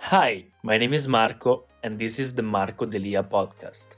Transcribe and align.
Hi, 0.00 0.46
my 0.62 0.78
name 0.78 0.94
is 0.94 1.06
Marco, 1.06 1.64
and 1.82 1.98
this 1.98 2.18
is 2.18 2.32
the 2.32 2.42
Marco 2.42 2.86
Delia 2.86 3.22
podcast. 3.22 3.96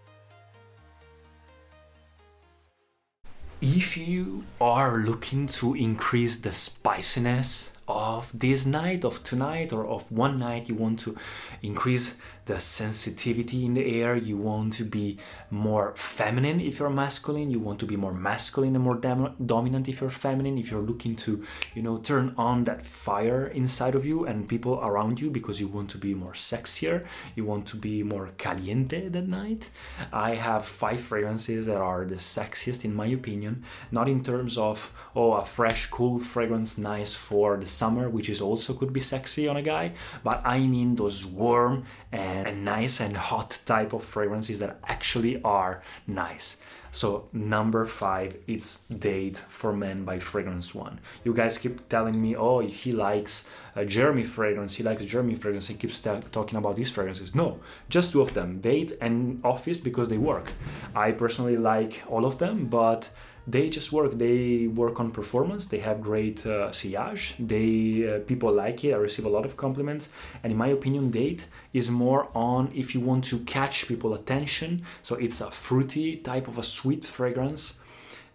If 3.60 3.96
you 3.96 4.42
are 4.60 4.96
looking 4.96 5.46
to 5.60 5.74
increase 5.74 6.38
the 6.38 6.52
spiciness 6.52 7.74
of 7.90 8.30
this 8.32 8.66
night, 8.66 9.04
of 9.04 9.22
tonight, 9.22 9.72
or 9.72 9.86
of 9.86 10.10
one 10.10 10.38
night, 10.38 10.68
you 10.68 10.74
want 10.74 10.98
to 11.00 11.16
increase 11.62 12.16
the 12.46 12.58
sensitivity 12.58 13.64
in 13.64 13.74
the 13.74 14.00
air, 14.00 14.16
you 14.16 14.36
want 14.36 14.72
to 14.72 14.84
be 14.84 15.18
more 15.50 15.94
feminine 15.94 16.60
if 16.60 16.80
you're 16.80 16.90
masculine, 16.90 17.50
you 17.50 17.60
want 17.60 17.78
to 17.78 17.86
be 17.86 17.96
more 17.96 18.12
masculine 18.12 18.74
and 18.74 18.84
more 18.84 18.98
dominant 18.98 19.88
if 19.88 20.00
you're 20.00 20.10
feminine, 20.10 20.58
if 20.58 20.70
you're 20.70 20.80
looking 20.80 21.14
to, 21.14 21.44
you 21.74 21.82
know, 21.82 21.98
turn 21.98 22.34
on 22.36 22.64
that 22.64 22.84
fire 22.84 23.46
inside 23.46 23.94
of 23.94 24.04
you 24.04 24.24
and 24.24 24.48
people 24.48 24.80
around 24.82 25.20
you 25.20 25.30
because 25.30 25.60
you 25.60 25.68
want 25.68 25.88
to 25.90 25.98
be 25.98 26.12
more 26.12 26.32
sexier, 26.32 27.06
you 27.36 27.44
want 27.44 27.66
to 27.66 27.76
be 27.76 28.02
more 28.02 28.30
caliente 28.36 29.08
that 29.08 29.28
night. 29.28 29.70
I 30.12 30.34
have 30.34 30.64
five 30.64 31.00
fragrances 31.00 31.66
that 31.66 31.76
are 31.76 32.04
the 32.04 32.16
sexiest 32.16 32.84
in 32.84 32.94
my 32.94 33.06
opinion, 33.06 33.64
not 33.92 34.08
in 34.08 34.22
terms 34.24 34.58
of, 34.58 34.92
oh, 35.14 35.34
a 35.34 35.44
fresh, 35.44 35.86
cool 35.86 36.18
fragrance, 36.18 36.78
nice 36.78 37.14
for 37.14 37.56
the 37.56 37.66
summer, 37.82 38.04
which 38.16 38.28
is 38.34 38.40
also 38.48 38.74
could 38.78 38.92
be 38.92 39.04
sexy 39.14 39.44
on 39.48 39.56
a 39.56 39.66
guy, 39.74 39.92
but 40.26 40.38
I 40.44 40.58
mean 40.74 40.88
those 40.96 41.18
warm 41.42 41.74
and 42.12 42.64
nice 42.64 42.96
and 43.04 43.16
hot 43.30 43.50
type 43.72 43.92
of 43.96 44.02
fragrances 44.14 44.58
that 44.62 44.72
actually 44.94 45.34
are 45.42 45.74
nice. 46.06 46.48
So 46.92 47.28
number 47.32 47.86
five, 47.86 48.36
it's 48.46 48.84
Date 48.84 49.38
for 49.38 49.72
Men 49.72 50.04
by 50.04 50.18
Fragrance 50.18 50.74
One. 50.74 51.00
You 51.24 51.32
guys 51.32 51.58
keep 51.58 51.88
telling 51.88 52.20
me, 52.20 52.34
oh, 52.36 52.60
he 52.60 52.92
likes 52.92 53.48
a 53.76 53.84
Jeremy 53.84 54.24
fragrance. 54.24 54.74
He 54.74 54.82
likes 54.82 55.04
Jeremy 55.04 55.36
fragrance. 55.36 55.68
He 55.68 55.74
keeps 55.74 56.00
t- 56.00 56.10
talking 56.32 56.58
about 56.58 56.76
these 56.76 56.90
fragrances. 56.90 57.34
No, 57.34 57.60
just 57.88 58.12
two 58.12 58.20
of 58.20 58.34
them, 58.34 58.60
Date 58.60 58.96
and 59.00 59.40
Office, 59.44 59.78
because 59.80 60.08
they 60.08 60.18
work. 60.18 60.52
I 60.94 61.12
personally 61.12 61.56
like 61.56 62.02
all 62.08 62.26
of 62.26 62.38
them, 62.38 62.66
but 62.66 63.08
they 63.46 63.68
just 63.68 63.90
work 63.92 64.18
they 64.18 64.66
work 64.66 65.00
on 65.00 65.10
performance 65.10 65.66
they 65.66 65.78
have 65.78 66.00
great 66.00 66.44
uh, 66.46 66.70
sillage 66.70 67.34
they 67.38 68.08
uh, 68.08 68.18
people 68.20 68.52
like 68.52 68.84
it 68.84 68.92
i 68.92 68.96
receive 68.96 69.24
a 69.24 69.28
lot 69.28 69.44
of 69.44 69.56
compliments 69.56 70.12
and 70.42 70.52
in 70.52 70.58
my 70.58 70.68
opinion 70.68 71.10
date 71.10 71.46
is 71.72 71.90
more 71.90 72.28
on 72.34 72.70
if 72.74 72.94
you 72.94 73.00
want 73.00 73.24
to 73.24 73.38
catch 73.40 73.88
people 73.88 74.12
attention 74.14 74.82
so 75.02 75.14
it's 75.16 75.40
a 75.40 75.50
fruity 75.50 76.16
type 76.16 76.48
of 76.48 76.58
a 76.58 76.62
sweet 76.80 77.04
fragrance 77.04 77.80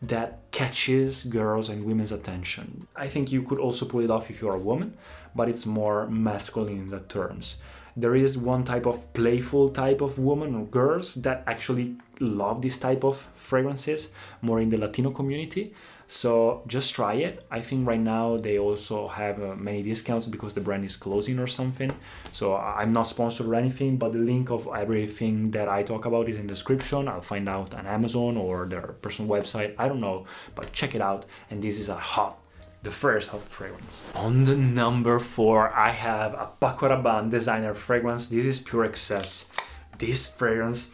that 0.01 0.29
catches 0.51 1.23
girls 1.23 1.69
and 1.69 1.85
women's 1.85 2.11
attention. 2.11 2.87
I 2.95 3.07
think 3.07 3.31
you 3.31 3.41
could 3.41 3.59
also 3.59 3.85
pull 3.85 4.01
it 4.01 4.11
off 4.11 4.29
if 4.29 4.41
you're 4.41 4.55
a 4.55 4.67
woman 4.71 4.97
but 5.35 5.49
it's 5.49 5.65
more 5.65 6.07
masculine 6.07 6.77
in 6.77 6.89
the 6.89 7.01
terms. 7.01 7.61
There 7.97 8.15
is 8.15 8.37
one 8.37 8.63
type 8.63 8.85
of 8.85 9.13
playful 9.13 9.69
type 9.69 10.01
of 10.01 10.19
woman 10.19 10.55
or 10.55 10.65
girls 10.65 11.15
that 11.15 11.43
actually 11.47 11.95
love 12.19 12.61
this 12.61 12.77
type 12.77 13.03
of 13.03 13.27
fragrances 13.35 14.11
more 14.41 14.59
in 14.61 14.69
the 14.69 14.77
latino 14.77 15.11
community 15.11 15.73
so 16.07 16.61
just 16.67 16.93
try 16.93 17.13
it 17.13 17.43
i 17.49 17.59
think 17.59 17.87
right 17.87 17.99
now 17.99 18.37
they 18.37 18.59
also 18.59 19.07
have 19.07 19.41
uh, 19.41 19.55
many 19.55 19.81
discounts 19.81 20.27
because 20.27 20.53
the 20.53 20.61
brand 20.61 20.85
is 20.85 20.95
closing 20.95 21.39
or 21.39 21.47
something 21.47 21.91
so 22.31 22.55
i'm 22.55 22.93
not 22.93 23.03
sponsored 23.03 23.47
or 23.47 23.55
anything 23.55 23.97
but 23.97 24.11
the 24.11 24.19
link 24.19 24.51
of 24.51 24.67
everything 24.75 25.51
that 25.51 25.67
i 25.67 25.81
talk 25.81 26.05
about 26.05 26.29
is 26.29 26.37
in 26.37 26.45
the 26.47 26.53
description 26.53 27.07
i'll 27.07 27.21
find 27.21 27.49
out 27.49 27.73
on 27.73 27.87
amazon 27.87 28.37
or 28.37 28.67
their 28.67 28.93
personal 29.01 29.29
website 29.29 29.73
i 29.79 29.87
don't 29.87 30.01
know 30.01 30.25
but 30.53 30.71
check 30.71 30.93
it 30.93 31.01
out 31.01 31.25
and 31.49 31.63
this 31.63 31.79
is 31.79 31.89
a 31.89 31.95
hot 31.95 32.39
the 32.83 32.91
first 32.91 33.29
hot 33.29 33.41
fragrance. 33.41 34.05
On 34.13 34.43
the 34.43 34.55
number 34.55 35.17
four, 35.17 35.73
I 35.73 35.89
have 35.89 36.35
a 36.35 36.51
Paco 36.61 36.87
Rabanne 36.87 37.31
designer 37.31 37.73
fragrance. 37.73 38.29
This 38.29 38.45
is 38.45 38.59
Pure 38.59 38.89
XS. 38.89 39.49
This 39.97 40.33
fragrance 40.33 40.91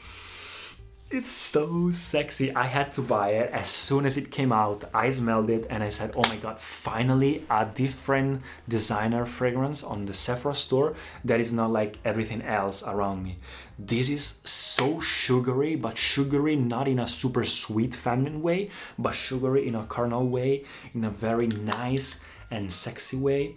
it's 1.12 1.30
so 1.30 1.90
sexy. 1.90 2.56
I 2.56 2.64
had 2.68 2.94
to 2.94 3.02
buy 3.02 3.32
it 3.32 3.52
as 3.52 3.70
soon 3.70 4.06
as 4.06 4.18
it 4.18 4.32
came 4.32 4.54
out. 4.54 4.86
I 4.94 5.10
smelled 5.10 5.50
it 5.50 5.68
and 5.70 5.84
I 5.84 5.90
said, 5.90 6.14
oh 6.16 6.28
my 6.30 6.38
god, 6.38 6.58
finally 6.58 7.44
a 7.50 7.66
different 7.66 8.42
designer 8.68 9.26
fragrance 9.26 9.84
on 9.84 10.06
the 10.06 10.14
Sephora 10.14 10.56
store 10.56 10.96
that 11.26 11.42
is 11.42 11.52
not 11.52 11.72
like 11.72 11.98
everything 12.06 12.42
else 12.44 12.82
around 12.88 13.24
me. 13.24 13.38
This 13.78 14.10
is 14.10 14.40
so 14.46 15.02
sugary, 15.02 15.76
but 15.76 15.98
sugary 15.98 16.56
not 16.56 16.88
in 16.88 17.00
a 17.00 17.08
super 17.08 17.44
sweet 17.44 17.94
feminine 17.94 18.42
way, 18.42 18.70
but 18.98 19.14
sugary 19.14 19.68
in 19.68 19.76
a 19.76 19.86
carnal 19.86 20.28
way, 20.28 20.64
in 20.94 21.04
a 21.04 21.10
very 21.10 21.48
nice 21.48 22.24
and 22.50 22.72
sexy 22.72 23.18
way. 23.18 23.56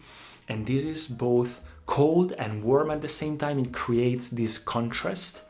And 0.49 0.67
this 0.67 0.83
is 0.83 1.07
both 1.07 1.61
cold 1.87 2.33
and 2.33 2.65
warm 2.65 2.91
at 2.91 3.01
the 3.01 3.09
same 3.09 3.39
time. 3.39 3.61
It 3.61 3.73
creates 3.73 4.29
this 4.29 4.59
contrast 4.59 5.45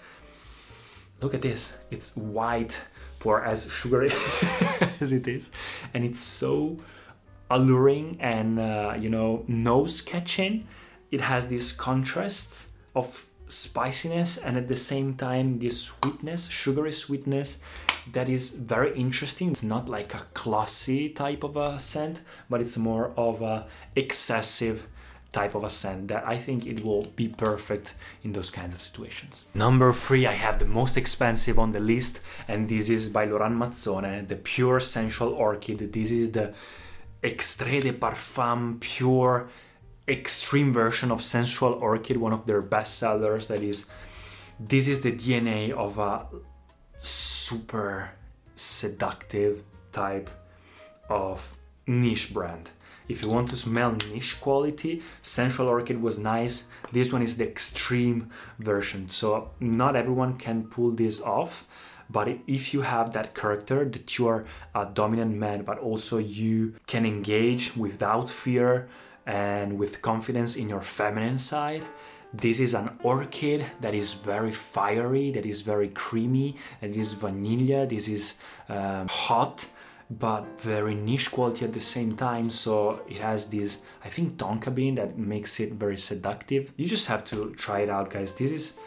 look 1.25 1.35
at 1.35 1.43
this. 1.43 1.77
It's 1.91 2.17
white 2.17 2.81
for 3.19 3.45
as 3.45 3.71
sugary 3.71 4.13
as 5.01 5.11
it 5.11 5.27
is. 5.27 5.51
And 5.95 6.05
it's 6.05 6.21
so 6.21 6.79
alluring 7.51 8.17
and 8.21 8.59
uh, 8.59 8.97
you 8.99 9.11
know 9.11 9.45
nose 9.47 10.01
catching 10.01 10.67
it 11.11 11.21
has 11.21 11.49
these 11.49 11.73
contrasts 11.73 12.71
of 12.95 13.27
spiciness 13.47 14.39
and 14.39 14.57
at 14.57 14.67
the 14.67 14.75
same 14.75 15.13
time 15.13 15.59
this 15.59 15.79
sweetness 15.83 16.49
sugary 16.49 16.91
sweetness 16.91 17.63
that 18.13 18.29
is 18.29 18.51
very 18.51 18.95
interesting. 18.95 19.53
It's 19.53 19.63
not 19.63 19.89
like 19.89 20.15
a 20.15 20.27
classy 20.35 21.09
type 21.09 21.43
of 21.43 21.57
a 21.57 21.79
scent 21.79 22.21
but 22.51 22.61
it's 22.61 22.77
more 22.77 23.13
of 23.17 23.41
a 23.43 23.67
excessive 23.97 24.87
type 25.35 25.55
of 25.55 25.65
a 25.65 25.71
scent 25.71 26.09
that 26.09 26.27
I 26.27 26.39
think 26.39 26.67
it 26.67 26.85
will 26.85 27.05
be 27.17 27.29
perfect 27.29 27.95
in 28.23 28.33
those 28.33 28.51
kinds 28.51 28.75
of 28.75 28.81
situations. 28.81 29.47
Number 29.55 29.93
three, 29.93 30.27
I 30.27 30.33
have 30.33 30.59
the 30.59 30.71
most 30.81 30.97
expensive 30.97 31.59
on 31.59 31.73
the 31.73 31.81
list, 31.81 32.21
and 32.49 32.69
this 32.69 32.89
is 32.89 33.09
by 33.11 33.25
Laurent 33.27 33.57
Mazzone, 33.57 34.29
the 34.29 34.37
Pure 34.37 34.81
Sensual 34.81 35.33
Orchid. 35.35 35.93
This 35.93 36.11
is 36.11 36.33
the 36.33 36.55
Extrait 37.23 37.83
de 37.83 37.93
Parfum 37.93 38.81
Pure 38.81 39.49
extreme 40.07 40.73
version 40.73 41.11
of 41.11 41.23
Sensual 41.23 41.75
Orchid, 41.75 42.17
one 42.19 42.33
of 42.33 42.47
their 42.47 42.63
best 42.63 42.99
sellers. 42.99 43.49
That 43.49 43.63
is, 43.63 43.91
this 44.61 44.89
is 44.89 45.01
the 45.01 45.13
DNA 45.13 45.73
of 45.73 45.99
a 45.99 46.27
super 46.97 48.13
seductive 48.55 49.63
type 49.93 50.31
of 51.09 51.55
niche 51.87 52.33
brand. 52.33 52.71
If 53.09 53.23
you 53.23 53.29
want 53.29 53.49
to 53.51 53.57
smell 53.57 53.93
niche 54.11 54.41
quality, 54.41 55.03
Sensual 55.21 55.69
Orchid 55.69 56.01
was 56.01 56.19
nice. 56.19 56.69
This 56.93 57.13
one 57.13 57.23
is 57.23 57.37
the 57.37 57.47
extreme 57.47 58.31
version. 58.59 59.09
So 59.09 59.51
not 59.61 59.97
everyone 59.97 60.35
can 60.35 60.65
pull 60.65 60.91
this 60.91 61.21
off. 61.21 61.67
But 62.09 62.39
if 62.47 62.75
you 62.75 62.83
have 62.83 63.13
that 63.13 63.35
character 63.35 63.85
that 63.85 64.19
you 64.19 64.29
are 64.29 64.45
a 64.75 64.87
dominant 64.87 65.37
man, 65.37 65.63
but 65.63 65.79
also 65.79 66.19
you 66.19 66.75
can 66.87 67.07
engage 67.07 67.77
without 67.77 68.29
fear 68.29 68.89
and 69.27 69.79
with 69.79 70.03
confidence 70.03 70.55
in 70.55 70.69
your 70.69 70.83
feminine 70.83 71.39
side, 71.39 71.83
this 72.33 72.59
is 72.59 72.75
an 72.75 72.99
orchid 73.03 73.65
that 73.81 73.95
is 73.95 74.13
very 74.13 74.53
fiery, 74.53 75.31
that 75.31 75.47
is 75.47 75.61
very 75.63 75.89
creamy, 75.89 76.57
that 76.81 76.91
is 76.91 77.13
vanilla, 77.13 77.87
this 77.87 78.09
is 78.09 78.39
um, 78.69 79.09
hot 79.09 79.67
but 80.11 80.61
very 80.61 80.95
niche 80.95 81.31
quality 81.31 81.65
at 81.65 81.73
the 81.73 81.81
same 81.81 82.17
time. 82.17 82.51
So 82.51 83.03
it 83.09 83.19
has 83.19 83.51
this, 83.51 83.85
I 84.05 84.09
think, 84.09 84.37
tonka 84.37 84.75
bean 84.75 84.97
that 84.97 85.19
makes 85.19 85.61
it 85.61 85.73
very 85.73 85.97
seductive. 85.97 86.73
You 86.77 86.87
just 86.87 87.07
have 87.07 87.25
to 87.27 87.55
try 87.55 87.81
it 87.81 87.89
out, 87.89 88.11
guys. 88.11 88.35
This 88.35 88.51
is 88.51 88.79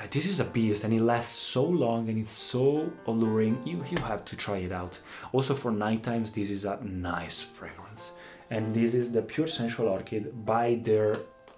uh, 0.00 0.06
this 0.10 0.26
is 0.26 0.40
a 0.40 0.44
beast 0.44 0.84
and 0.84 0.92
it 0.92 1.02
lasts 1.02 1.36
so 1.36 1.64
long 1.64 2.08
and 2.08 2.18
it's 2.18 2.34
so 2.34 2.90
alluring. 3.06 3.60
You 3.64 3.84
you 3.90 3.98
have 3.98 4.24
to 4.26 4.36
try 4.36 4.58
it 4.58 4.72
out. 4.72 4.98
Also 5.32 5.54
for 5.54 5.70
night 5.70 6.02
times, 6.02 6.32
this 6.32 6.50
is 6.50 6.64
a 6.64 6.78
nice 6.82 7.40
fragrance. 7.40 8.16
And 8.50 8.74
this 8.74 8.94
is 8.94 9.12
the 9.12 9.22
Pure 9.22 9.46
Sensual 9.46 9.88
Orchid 9.88 10.44
by 10.44 10.78
their 10.82 11.14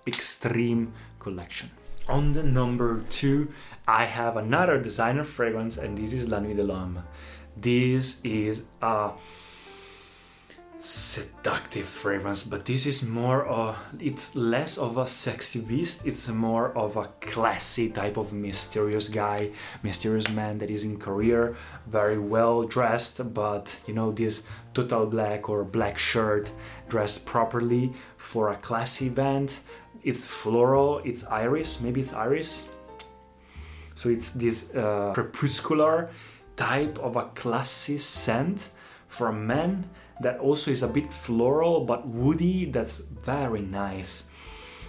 Extreme 0.07 0.93
collection. 1.19 1.71
On 2.09 2.35
the 2.35 2.43
number 2.43 3.03
two, 3.09 3.51
I 3.89 4.05
have 4.05 4.37
another 4.37 4.79
designer 4.79 5.25
fragrance, 5.25 5.79
and 5.79 5.97
this 5.97 6.13
is 6.13 6.29
La 6.29 6.39
Nuit 6.41 6.55
de 6.55 6.63
l'Homme. 6.63 7.03
This 7.57 8.21
is 8.25 8.65
a 8.83 9.13
seductive 10.85 11.87
fragrance, 11.87 12.43
but 12.43 12.67
this 12.67 12.85
is 12.85 13.03
more 13.03 13.47
of 13.47 13.79
it's 13.99 14.37
less 14.37 14.77
of 14.77 14.99
a 14.99 15.07
sexy 15.07 15.61
beast, 15.61 16.07
it's 16.07 16.29
more 16.29 16.77
of 16.77 16.97
a 16.97 17.09
classy 17.21 17.89
type 17.89 18.19
of 18.19 18.33
mysterious 18.33 19.09
guy, 19.09 19.51
mysterious 19.83 20.29
man 20.31 20.59
that 20.59 20.71
is 20.71 20.85
in 20.85 20.99
career, 20.99 21.57
very 21.87 22.19
well 22.19 22.65
dressed, 22.65 23.33
but 23.33 23.77
you 23.87 23.95
know, 23.95 24.13
this 24.13 24.45
total 24.75 25.07
black 25.07 25.49
or 25.49 25.65
black 25.65 25.97
shirt 25.97 26.51
dressed 26.89 27.25
properly 27.25 27.93
for 28.19 28.51
a 28.51 28.57
classy 28.57 29.07
event. 29.07 29.61
It's 30.03 30.27
floral, 30.27 30.99
it's 30.99 31.25
iris, 31.29 31.81
maybe 31.81 32.03
it's 32.03 32.13
iris. 32.13 32.69
So 33.95 34.11
it's 34.11 34.33
this 34.33 34.75
uh, 34.75 35.13
crepuscular 35.15 36.11
type 36.57 36.99
of 36.99 37.17
a 37.17 37.25
classy 37.35 37.99
scent 37.99 38.71
for 39.09 39.29
a 39.29 39.33
man 39.33 39.89
that 40.21 40.39
also 40.39 40.71
is 40.71 40.83
a 40.83 40.89
bit 40.89 41.13
floral 41.13 41.85
but 41.85 42.07
woody 42.07 42.65
that's 42.67 42.99
very 42.99 43.61
nice 43.61 44.31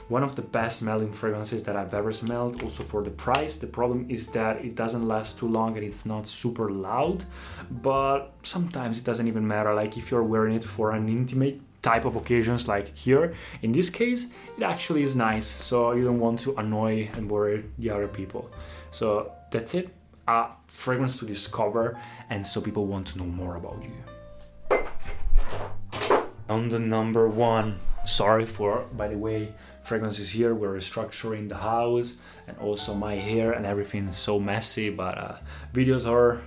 one 0.08 0.24
of 0.24 0.36
the 0.36 0.42
best 0.42 0.80
smelling 0.80 1.12
fragrances 1.12 1.64
that 1.64 1.76
I've 1.76 1.94
ever 1.94 2.12
smelled. 2.12 2.62
Also 2.62 2.84
for 2.84 3.04
the 3.04 3.10
price. 3.10 3.58
The 3.58 3.68
problem 3.68 4.06
is 4.10 4.28
that 4.28 4.64
it 4.64 4.76
doesn't 4.76 5.08
last 5.08 5.40
too 5.40 5.48
long 5.48 5.76
and 5.78 5.86
it's 5.86 6.06
not 6.06 6.28
super 6.28 6.70
loud, 6.70 7.26
but 7.72 8.34
sometimes 8.44 9.00
it 9.00 9.04
doesn't 9.04 9.28
even 9.28 9.48
matter. 9.48 9.74
Like 9.74 9.98
if 9.98 10.12
you're 10.12 10.24
wearing 10.24 10.56
it 10.56 10.64
for 10.64 10.92
an 10.92 11.10
intimate 11.10 11.60
type 11.82 12.06
of 12.06 12.16
occasions 12.16 12.68
like 12.68 12.98
here 12.98 13.32
in 13.62 13.72
this 13.72 13.92
case 13.92 14.26
it 14.58 14.64
actually 14.64 15.04
is 15.04 15.16
nice 15.16 15.46
so 15.46 15.92
you 15.92 16.04
don't 16.04 16.20
want 16.20 16.40
to 16.40 16.52
annoy 16.56 17.08
and 17.14 17.30
worry 17.30 17.64
the 17.78 17.92
other 17.92 18.08
people 18.08 18.50
so 18.90 19.32
that's 19.52 19.76
it 19.76 19.90
a 20.28 20.48
fragrance 20.68 21.20
to 21.20 21.26
discover 21.26 22.00
and 22.30 22.46
so 22.46 22.62
people 22.62 22.88
want 22.88 23.08
to 23.08 23.18
know 23.18 23.26
more 23.26 23.56
about 23.56 23.84
you. 23.84 24.80
On 26.50 26.70
the 26.70 26.80
number 26.80 27.28
one 27.28 27.80
sorry 28.06 28.46
for 28.46 28.86
by 28.94 29.08
the 29.08 29.18
way 29.18 29.54
fragrances 29.84 30.32
here. 30.32 30.54
We're 30.54 30.78
restructuring 30.78 31.48
the 31.50 31.58
house 31.58 32.18
and 32.48 32.58
also 32.58 32.94
my 32.96 33.16
hair 33.16 33.52
and 33.52 33.66
everything 33.66 34.08
is 34.08 34.18
so 34.18 34.40
messy 34.40 34.90
but 34.90 35.18
uh, 35.18 35.36
videos 35.74 36.10
are 36.10 36.42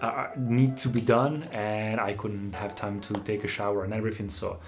uh, 0.00 0.28
need 0.36 0.76
to 0.76 0.88
be 0.88 1.00
done 1.00 1.46
and 1.52 2.00
i 2.00 2.12
couldn't 2.12 2.54
have 2.54 2.74
time 2.74 3.00
to 3.00 3.14
take 3.14 3.44
a 3.44 3.48
shower 3.48 3.84
and 3.84 3.94
everything. 3.94 4.28
So 4.28 4.58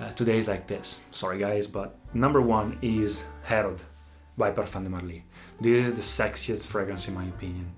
uh, 0.00 0.10
today 0.12 0.38
is 0.38 0.46
like 0.46 0.66
this. 0.66 1.00
Sorry 1.10 1.38
guys 1.38 1.66
but 1.66 1.96
number 2.14 2.40
one 2.40 2.78
is 2.82 3.24
herod 3.42 3.80
by 4.38 4.50
parfum 4.50 4.84
de 4.84 4.90
marly 4.90 5.24
this 5.60 5.86
is 5.86 5.94
the 5.94 6.06
sexiest 6.16 6.64
fragrance 6.66 7.08
in 7.08 7.14
my 7.14 7.24
opinion 7.24 7.72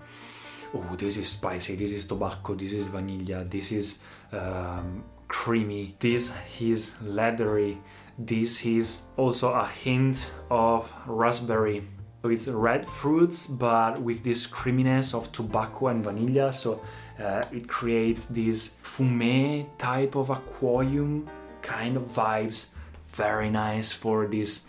oh 0.74 0.96
this 0.96 1.16
is 1.16 1.28
spicy 1.28 1.74
this 1.74 1.90
is 1.90 2.06
tobacco 2.06 2.54
this 2.54 2.72
is 2.72 2.86
vanilla 2.88 3.44
this 3.44 3.72
is 3.72 4.00
um, 4.32 5.02
creamy. 5.30 5.94
This 6.00 6.32
is 6.60 7.00
leathery. 7.00 7.78
This 8.18 8.66
is 8.66 9.04
also 9.16 9.52
a 9.52 9.66
hint 9.66 10.30
of 10.50 10.92
raspberry. 11.06 11.86
So 12.22 12.28
it's 12.28 12.48
red 12.48 12.86
fruits, 12.86 13.46
but 13.46 14.02
with 14.02 14.22
this 14.22 14.46
creaminess 14.46 15.14
of 15.14 15.32
tobacco 15.32 15.86
and 15.86 16.04
vanilla. 16.04 16.52
So 16.52 16.82
uh, 17.18 17.42
it 17.52 17.68
creates 17.68 18.26
this 18.26 18.76
fumé 18.82 19.66
type 19.78 20.16
of 20.16 20.28
aquarium 20.28 21.30
kind 21.62 21.96
of 21.96 22.02
vibes. 22.12 22.74
Very 23.12 23.50
nice 23.50 23.92
for 23.92 24.26
these 24.26 24.66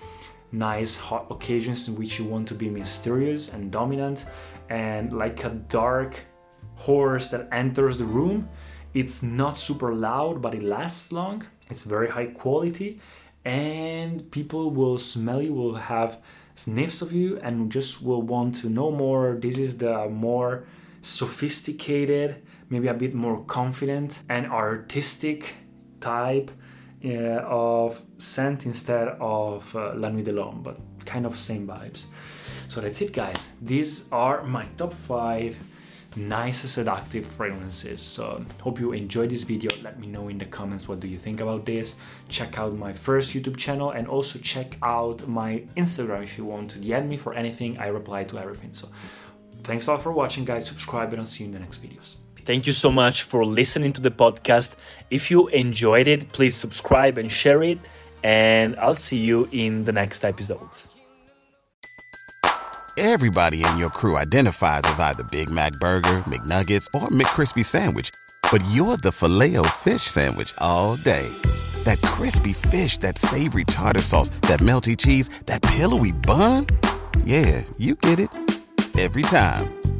nice 0.51 0.97
hot 0.97 1.27
occasions 1.29 1.87
in 1.87 1.95
which 1.95 2.19
you 2.19 2.25
want 2.25 2.47
to 2.47 2.55
be 2.55 2.69
mysterious 2.69 3.53
and 3.53 3.71
dominant 3.71 4.25
and 4.69 5.13
like 5.13 5.43
a 5.43 5.49
dark 5.49 6.19
horse 6.75 7.29
that 7.29 7.47
enters 7.51 7.97
the 7.97 8.05
room 8.05 8.49
it's 8.93 9.23
not 9.23 9.57
super 9.57 9.93
loud, 9.93 10.41
but 10.41 10.53
it 10.53 10.63
lasts 10.63 11.11
long. 11.11 11.45
It's 11.69 11.83
very 11.83 12.09
high 12.09 12.25
quality, 12.25 12.99
and 13.45 14.29
people 14.31 14.69
will 14.69 14.97
smell 14.97 15.41
you, 15.41 15.53
will 15.53 15.75
have 15.75 16.19
sniffs 16.55 17.01
of 17.01 17.13
you, 17.13 17.39
and 17.39 17.71
just 17.71 18.03
will 18.03 18.21
want 18.21 18.55
to 18.55 18.69
know 18.69 18.91
more. 18.91 19.37
This 19.39 19.57
is 19.57 19.77
the 19.77 20.09
more 20.09 20.65
sophisticated, 21.01 22.43
maybe 22.69 22.89
a 22.89 22.93
bit 22.93 23.13
more 23.13 23.43
confident 23.45 24.23
and 24.27 24.45
artistic 24.47 25.55
type 26.01 26.51
of 27.09 28.01
scent 28.17 28.65
instead 28.65 29.09
of 29.19 29.75
uh, 29.75 29.93
La 29.95 30.09
Nuit 30.09 30.23
de 30.23 30.31
l'Homme, 30.31 30.61
but 30.61 30.77
kind 31.05 31.25
of 31.25 31.35
same 31.35 31.67
vibes. 31.67 32.05
So 32.67 32.81
that's 32.81 33.01
it, 33.01 33.13
guys. 33.13 33.49
These 33.61 34.11
are 34.11 34.43
my 34.43 34.65
top 34.77 34.93
five 34.93 35.57
nice 36.15 36.69
seductive 36.69 37.25
fragrances 37.25 38.01
so 38.01 38.43
hope 38.61 38.79
you 38.81 38.91
enjoyed 38.91 39.29
this 39.29 39.43
video 39.43 39.71
let 39.81 39.97
me 39.97 40.07
know 40.07 40.27
in 40.27 40.37
the 40.37 40.45
comments 40.45 40.87
what 40.87 40.99
do 40.99 41.07
you 41.07 41.17
think 41.17 41.39
about 41.39 41.65
this 41.65 42.01
check 42.27 42.59
out 42.59 42.73
my 42.73 42.91
first 42.91 43.33
youtube 43.33 43.55
channel 43.55 43.91
and 43.91 44.07
also 44.07 44.37
check 44.39 44.77
out 44.83 45.25
my 45.27 45.63
instagram 45.77 46.21
if 46.21 46.37
you 46.37 46.43
want 46.43 46.69
to 46.69 46.79
DM 46.79 47.07
me 47.07 47.15
for 47.15 47.33
anything 47.33 47.79
i 47.79 47.87
reply 47.87 48.23
to 48.25 48.37
everything 48.37 48.73
so 48.73 48.89
thanks 49.63 49.87
a 49.87 49.91
lot 49.91 50.01
for 50.01 50.11
watching 50.11 50.43
guys 50.43 50.67
subscribe 50.67 51.13
and 51.13 51.21
i'll 51.21 51.25
see 51.25 51.45
you 51.45 51.47
in 51.47 51.53
the 51.53 51.59
next 51.59 51.81
videos. 51.81 52.15
Thank 52.45 52.67
you 52.67 52.73
so 52.73 52.91
much 52.91 53.23
for 53.23 53.45
listening 53.45 53.93
to 53.93 54.01
the 54.01 54.11
podcast. 54.11 54.75
If 55.09 55.31
you 55.31 55.47
enjoyed 55.49 56.07
it, 56.07 56.31
please 56.31 56.55
subscribe 56.55 57.17
and 57.17 57.31
share 57.31 57.63
it, 57.63 57.79
and 58.23 58.75
I'll 58.77 58.95
see 58.95 59.17
you 59.17 59.47
in 59.51 59.85
the 59.85 59.91
next 59.91 60.25
episodes. 60.25 60.89
Everybody 62.97 63.63
in 63.63 63.77
your 63.77 63.89
crew 63.89 64.17
identifies 64.17 64.81
as 64.83 64.99
either 64.99 65.23
Big 65.31 65.49
Mac 65.49 65.71
Burger, 65.79 66.23
McNuggets, 66.27 66.87
or 66.93 67.07
McCrispy 67.07 67.63
Sandwich. 67.63 68.11
But 68.51 68.63
you're 68.71 68.97
the 68.97 69.11
filet 69.11 69.55
fish 69.77 70.03
Sandwich 70.03 70.53
all 70.57 70.97
day. 70.97 71.27
That 71.83 72.01
crispy 72.01 72.53
fish, 72.53 72.97
that 72.99 73.17
savory 73.17 73.63
tartar 73.63 74.01
sauce, 74.01 74.29
that 74.41 74.59
melty 74.59 74.97
cheese, 74.97 75.29
that 75.45 75.61
pillowy 75.61 76.11
bun. 76.11 76.67
Yeah, 77.23 77.63
you 77.77 77.95
get 77.95 78.19
it. 78.19 78.29
Every 78.99 79.23
time. 79.23 79.80